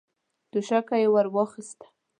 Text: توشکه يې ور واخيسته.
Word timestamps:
توشکه 0.51 0.95
يې 1.01 1.07
ور 1.13 1.27
واخيسته. 1.35 1.87